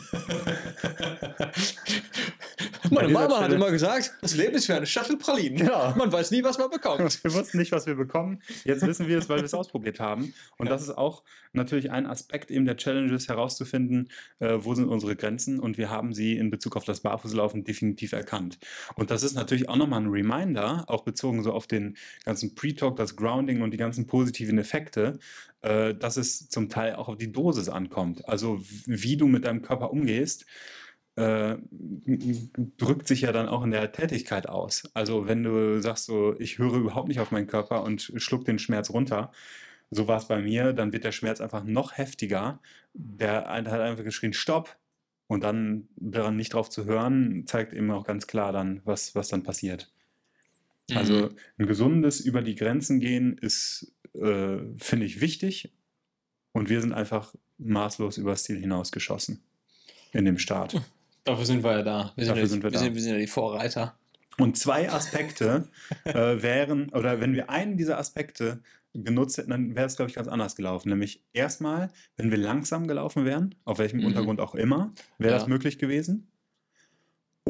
Meine 2.90 3.08
Mama 3.08 3.36
hat 3.36 3.44
Stelle- 3.44 3.54
immer 3.56 3.70
gesagt, 3.70 4.12
das 4.20 4.34
Leben 4.36 4.54
ist 4.54 4.68
wie 4.68 4.72
eine 4.72 4.86
Schachtel 4.86 5.16
Pralinen. 5.16 5.66
Ja. 5.66 5.94
Man 5.96 6.10
weiß 6.12 6.30
nie, 6.30 6.42
was 6.42 6.58
man 6.58 6.70
bekommt. 6.70 7.00
Wir 7.24 7.32
wussten 7.34 7.58
nicht, 7.58 7.72
was 7.72 7.86
wir 7.86 7.94
bekommen. 7.94 8.42
Jetzt 8.64 8.86
wissen 8.86 9.06
wir 9.06 9.18
es, 9.18 9.28
weil 9.28 9.38
wir 9.38 9.44
es 9.44 9.54
ausprobiert 9.54 10.00
haben. 10.00 10.34
Und 10.58 10.70
das 10.70 10.82
ist 10.82 10.90
auch 10.96 11.22
natürlich 11.52 11.90
ein 11.90 12.06
Aspekt 12.06 12.50
eben 12.50 12.64
der 12.64 12.76
Challenges 12.76 13.28
herauszufinden, 13.28 14.08
äh, 14.38 14.58
wo 14.60 14.74
sind 14.74 14.88
unsere 14.88 15.14
Grenzen. 15.16 15.60
Und 15.60 15.78
wir 15.78 15.90
haben 15.90 16.12
sie 16.14 16.36
in 16.36 16.50
Bezug 16.50 16.76
auf 16.76 16.84
das 16.84 17.00
Barfußlaufen 17.00 17.64
definitiv 17.64 18.12
erkannt. 18.12 18.58
Und 18.94 19.10
das 19.10 19.22
ist 19.22 19.34
natürlich 19.34 19.68
auch 19.68 19.76
nochmal 19.76 20.00
ein 20.00 20.08
Reminder, 20.08 20.84
auch 20.88 21.04
bezogen 21.04 21.42
so 21.42 21.52
auf 21.52 21.66
den 21.66 21.96
ganzen 22.24 22.54
Pre-Talk, 22.54 22.96
das 22.96 23.16
Grounding 23.16 23.62
und 23.62 23.70
die 23.72 23.78
ganzen 23.78 24.06
positiven 24.06 24.58
Effekte, 24.58 25.18
äh, 25.62 25.94
dass 25.94 26.16
es 26.16 26.48
zum 26.48 26.68
Teil 26.68 26.94
auch 26.94 27.08
auf 27.08 27.16
die 27.16 27.32
Dosis 27.32 27.68
ankommt. 27.68 28.28
Also 28.28 28.60
wie 28.86 29.16
du 29.16 29.26
mit 29.28 29.44
deinem 29.44 29.62
Körper 29.62 29.90
umgehst, 29.90 30.46
äh, 31.16 31.56
drückt 32.78 33.08
sich 33.08 33.22
ja 33.22 33.32
dann 33.32 33.48
auch 33.48 33.62
in 33.64 33.70
der 33.70 33.92
Tätigkeit 33.92 34.48
aus. 34.48 34.90
Also 34.94 35.26
wenn 35.26 35.42
du 35.42 35.80
sagst 35.80 36.06
so, 36.06 36.38
ich 36.38 36.58
höre 36.58 36.74
überhaupt 36.74 37.08
nicht 37.08 37.20
auf 37.20 37.30
meinen 37.30 37.46
Körper 37.46 37.82
und 37.82 38.12
schluck 38.16 38.44
den 38.44 38.58
Schmerz 38.58 38.90
runter, 38.90 39.32
so 39.90 40.08
war 40.08 40.18
es 40.18 40.28
bei 40.28 40.40
mir, 40.40 40.72
dann 40.72 40.92
wird 40.92 41.04
der 41.04 41.12
Schmerz 41.12 41.40
einfach 41.40 41.64
noch 41.64 41.96
heftiger. 41.98 42.60
Der 42.94 43.48
hat 43.48 43.68
einfach 43.68 44.04
geschrien, 44.04 44.32
stopp! 44.32 44.76
Und 45.26 45.44
dann 45.44 45.88
daran 45.96 46.36
nicht 46.36 46.54
drauf 46.54 46.70
zu 46.70 46.86
hören, 46.86 47.44
zeigt 47.46 47.72
eben 47.72 47.90
auch 47.92 48.04
ganz 48.04 48.26
klar 48.26 48.52
dann, 48.52 48.80
was, 48.84 49.14
was 49.14 49.28
dann 49.28 49.44
passiert. 49.44 49.92
Also 50.96 51.14
Mhm. 51.14 51.36
ein 51.58 51.66
gesundes 51.66 52.20
über 52.20 52.42
die 52.42 52.54
Grenzen 52.54 53.00
gehen 53.00 53.36
ist, 53.38 53.92
äh, 54.14 54.58
finde 54.78 55.06
ich, 55.06 55.20
wichtig. 55.20 55.72
Und 56.52 56.68
wir 56.68 56.80
sind 56.80 56.92
einfach 56.92 57.34
maßlos 57.58 58.18
übers 58.18 58.44
Ziel 58.44 58.58
hinausgeschossen 58.58 59.40
in 60.12 60.24
dem 60.24 60.38
Start. 60.38 60.80
Dafür 61.24 61.44
sind 61.46 61.62
wir 61.62 61.72
ja 61.78 61.82
da. 61.82 62.12
Wir 62.16 62.24
sind, 62.24 62.30
Dafür 62.30 62.42
ja, 62.42 62.48
sind 62.48 62.62
wir 62.62 62.70
wir, 62.70 62.70
da. 62.72 62.78
sind, 62.80 62.94
wir 62.94 63.02
sind 63.02 63.12
ja 63.12 63.18
die 63.18 63.26
Vorreiter. 63.26 63.96
Und 64.38 64.56
zwei 64.56 64.90
Aspekte 64.90 65.68
äh, 66.04 66.42
wären, 66.42 66.88
oder 66.90 67.20
wenn 67.20 67.34
wir 67.34 67.50
einen 67.50 67.76
dieser 67.76 67.98
Aspekte 67.98 68.62
genutzt 68.94 69.38
hätten, 69.38 69.50
dann 69.50 69.76
wäre 69.76 69.86
es, 69.86 69.94
glaube 69.96 70.08
ich, 70.10 70.16
ganz 70.16 70.26
anders 70.26 70.56
gelaufen. 70.56 70.88
Nämlich 70.88 71.22
erstmal, 71.32 71.90
wenn 72.16 72.30
wir 72.32 72.38
langsam 72.38 72.88
gelaufen 72.88 73.24
wären, 73.24 73.54
auf 73.64 73.78
welchem 73.78 74.00
Mhm. 74.00 74.06
Untergrund 74.06 74.40
auch 74.40 74.54
immer, 74.56 74.92
wäre 75.18 75.34
Ja. 75.34 75.38
das 75.38 75.46
möglich 75.46 75.78
gewesen. 75.78 76.26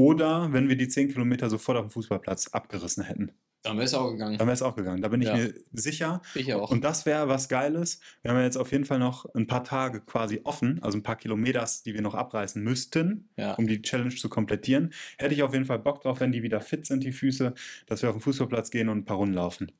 Oder 0.00 0.52
wenn 0.52 0.68
wir 0.68 0.76
die 0.76 0.88
10 0.88 1.08
Kilometer 1.12 1.50
sofort 1.50 1.76
auf 1.76 1.84
dem 1.86 1.90
Fußballplatz 1.90 2.48
abgerissen 2.48 3.04
hätten. 3.04 3.32
Dann 3.62 3.76
wäre 3.76 3.84
es 3.84 3.92
auch 3.92 4.10
gegangen. 4.10 4.38
Dann 4.38 4.46
wäre 4.46 4.54
es 4.54 4.62
auch 4.62 4.74
gegangen. 4.74 5.02
Da 5.02 5.08
bin 5.08 5.20
ich 5.20 5.28
Ja. 5.28 5.36
mir 5.36 5.52
sicher. 5.72 6.22
Ich 6.34 6.54
auch. 6.54 6.70
Und 6.70 6.82
das 6.82 7.04
wäre 7.04 7.28
was 7.28 7.50
Geiles. 7.50 8.00
Wir 8.22 8.30
haben 8.30 8.38
ja 8.38 8.44
jetzt 8.44 8.56
auf 8.56 8.72
jeden 8.72 8.86
Fall 8.86 8.98
noch 8.98 9.26
ein 9.34 9.46
paar 9.46 9.64
Tage 9.64 10.00
quasi 10.00 10.40
offen, 10.44 10.82
also 10.82 10.96
ein 10.96 11.02
paar 11.02 11.16
Kilometers, 11.16 11.82
die 11.82 11.92
wir 11.92 12.00
noch 12.00 12.14
abreißen 12.14 12.62
müssten, 12.62 13.28
ja. 13.36 13.52
um 13.56 13.66
die 13.66 13.82
Challenge 13.82 14.14
zu 14.14 14.30
komplettieren. 14.30 14.94
Hätte 15.18 15.34
ich 15.34 15.42
auf 15.42 15.52
jeden 15.52 15.66
Fall 15.66 15.78
Bock 15.78 16.00
drauf, 16.00 16.20
wenn 16.20 16.32
die 16.32 16.42
wieder 16.42 16.62
fit 16.62 16.86
sind, 16.86 17.04
die 17.04 17.12
Füße, 17.12 17.52
dass 17.86 18.00
wir 18.00 18.08
auf 18.08 18.16
den 18.16 18.22
Fußballplatz 18.22 18.70
gehen 18.70 18.88
und 18.88 18.96
ein 18.98 19.04
paar 19.04 19.18
Runden 19.18 19.34
laufen. 19.34 19.70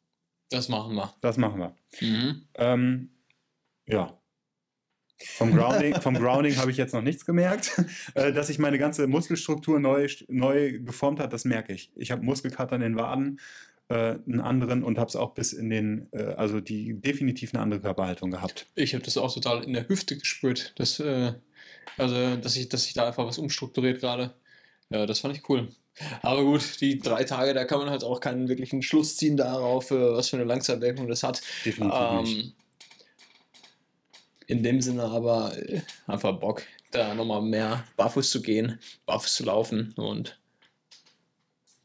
Das 0.50 0.68
machen 0.68 0.94
wir. 0.94 1.14
Das 1.22 1.38
machen 1.38 1.58
wir. 1.60 1.74
Mhm. 2.02 2.42
Ähm, 2.56 3.10
ja. 3.86 4.19
Vom 5.40 5.56
Grounding, 5.56 5.98
vom 6.02 6.14
Grounding 6.14 6.56
habe 6.56 6.70
ich 6.70 6.76
jetzt 6.76 6.92
noch 6.92 7.00
nichts 7.00 7.24
gemerkt. 7.24 7.72
Äh, 8.14 8.32
dass 8.32 8.48
sich 8.48 8.58
meine 8.58 8.78
ganze 8.78 9.06
Muskelstruktur 9.06 9.78
neu, 9.78 10.08
neu 10.28 10.80
geformt 10.80 11.20
hat, 11.20 11.32
das 11.32 11.44
merke 11.44 11.72
ich. 11.72 11.90
Ich 11.94 12.10
habe 12.10 12.22
Muskelkater 12.22 12.74
in 12.74 12.82
den 12.82 12.96
Waden, 12.96 13.40
äh, 13.88 14.16
einen 14.26 14.40
anderen 14.40 14.82
und 14.82 14.98
habe 14.98 15.08
es 15.08 15.16
auch 15.16 15.34
bis 15.34 15.52
in 15.52 15.70
den, 15.70 16.08
äh, 16.12 16.34
also 16.36 16.60
die 16.60 16.94
definitiv 16.94 17.54
eine 17.54 17.62
andere 17.62 17.80
Körperhaltung 17.80 18.30
gehabt. 18.30 18.66
Ich 18.74 18.94
habe 18.94 19.04
das 19.04 19.16
auch 19.16 19.32
total 19.32 19.62
in 19.64 19.72
der 19.74 19.88
Hüfte 19.88 20.16
gespürt. 20.16 20.72
Dass, 20.76 20.98
äh, 20.98 21.32
also, 21.98 22.36
dass 22.36 22.56
ich, 22.56 22.68
dass 22.68 22.84
sich 22.84 22.94
da 22.94 23.06
einfach 23.06 23.26
was 23.26 23.38
umstrukturiert 23.38 24.00
gerade. 24.00 24.34
Ja, 24.90 25.06
das 25.06 25.20
fand 25.20 25.36
ich 25.36 25.48
cool. 25.48 25.68
Aber 26.22 26.42
gut, 26.42 26.80
die 26.80 26.98
drei 26.98 27.24
Tage, 27.24 27.54
da 27.54 27.64
kann 27.64 27.78
man 27.78 27.90
halt 27.90 28.04
auch 28.04 28.20
keinen 28.20 28.48
wirklichen 28.48 28.82
Schluss 28.82 29.16
ziehen 29.16 29.36
darauf, 29.36 29.90
äh, 29.90 30.12
was 30.12 30.28
für 30.28 30.36
eine 30.36 30.46
Langzeitwirkung 30.46 31.08
das 31.08 31.22
hat. 31.22 31.40
Definitiv 31.64 32.22
nicht. 32.22 32.54
In 34.50 34.64
dem 34.64 34.80
Sinne 34.80 35.04
aber 35.04 35.56
äh, 35.56 35.80
einfach 36.08 36.32
Bock, 36.40 36.64
da 36.90 37.14
nochmal 37.14 37.40
mehr 37.40 37.84
barfuß 37.96 38.30
zu 38.30 38.42
gehen, 38.42 38.80
barfuß 39.06 39.36
zu 39.36 39.44
laufen 39.44 39.92
und 39.96 40.40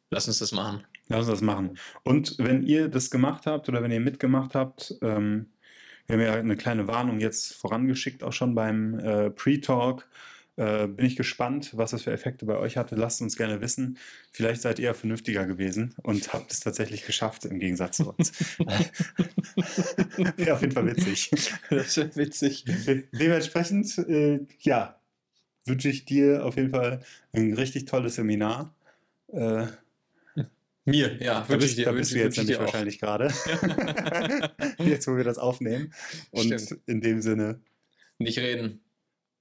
lass 0.10 0.28
uns 0.28 0.40
das 0.40 0.52
machen. 0.52 0.84
Lass 1.08 1.20
uns 1.20 1.28
das 1.28 1.42
machen. 1.42 1.78
Und 2.04 2.40
wenn 2.40 2.64
ihr 2.64 2.90
das 2.90 3.12
gemacht 3.12 3.46
habt 3.46 3.70
oder 3.70 3.84
wenn 3.84 3.92
ihr 3.92 4.00
mitgemacht 4.00 4.56
habt, 4.56 4.96
ähm, 5.04 5.52
wir 6.08 6.16
haben 6.16 6.24
ja 6.24 6.34
eine 6.34 6.58
kleine 6.58 6.88
Warnung 6.88 7.20
jetzt 7.20 7.54
vorangeschickt, 7.54 8.24
auch 8.24 8.34
schon 8.34 8.56
beim 8.56 8.98
äh, 8.98 9.30
Pre-Talk. 9.30 10.10
Äh, 10.58 10.88
bin 10.88 11.06
ich 11.06 11.18
gespannt, 11.18 11.72
was 11.76 11.92
das 11.92 12.04
für 12.04 12.12
Effekte 12.14 12.46
bei 12.46 12.58
euch 12.58 12.78
hatte. 12.78 12.96
Lasst 12.96 13.22
uns 13.22 13.36
gerne 13.36 13.60
wissen. 13.60 13.98
Vielleicht 14.32 14.62
seid 14.62 14.80
ihr 14.80 14.94
vernünftiger 14.94 15.46
gewesen 15.46 15.94
und 16.02 16.32
habt 16.32 16.50
es 16.52 16.62
tatsächlich 16.62 17.06
geschafft, 17.06 17.44
im 17.44 17.60
Gegensatz 17.60 17.98
zu 17.98 18.14
uns. 18.14 18.32
Wäre 20.38 20.54
auf 20.54 20.62
jeden 20.62 20.72
Fall 20.74 20.86
witzig. 20.86 21.30
Das 21.70 21.98
wäre 21.98 22.16
witzig. 22.16 22.64
Dementsprechend, 23.12 23.98
äh, 23.98 24.40
ja, 24.60 24.98
wünsche 25.66 25.90
ich 25.90 26.06
dir 26.06 26.46
auf 26.46 26.56
jeden 26.56 26.70
Fall 26.70 27.02
ein 27.34 27.54
richtig 27.54 27.86
tolles 27.86 28.16
Seminar. 28.16 28.74
Äh, 29.34 29.66
Mir, 30.86 31.18
ja, 31.22 31.42
da 31.42 31.50
wünsche 31.50 31.58
bist, 31.58 31.70
ich 31.72 31.76
dir. 31.78 31.86
da 31.86 31.92
bist 31.92 32.12
du 32.14 32.18
jetzt 32.20 32.38
nämlich 32.38 32.60
wahrscheinlich 32.60 33.00
gerade. 33.00 33.26
jetzt, 34.78 35.08
wo 35.08 35.18
wir 35.18 35.24
das 35.26 35.38
aufnehmen. 35.38 35.92
Und 36.32 36.46
Stimmt. 36.62 36.82
in 36.86 37.02
dem 37.02 37.22
Sinne, 37.22 37.60
Nicht 38.20 38.38
reden. 38.38 38.80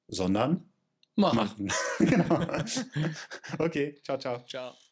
sondern 0.08 0.64
Machen. 1.16 1.36
machen. 1.36 1.72
genau. 1.98 2.64
Okay, 3.58 4.00
ciao, 4.02 4.18
ciao. 4.18 4.44
Ciao. 4.46 4.83